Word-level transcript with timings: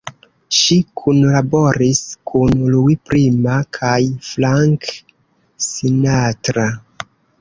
Ŝi 0.59 0.75
kunlaboris 1.01 1.99
kun 2.31 2.55
Louis 2.75 2.99
Prima 3.09 3.57
kaj 3.79 3.93
Frank 4.31 4.89
Sinatra. 5.67 6.65